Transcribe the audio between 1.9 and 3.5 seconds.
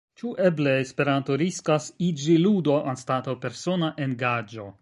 iĝi ludo anstataŭ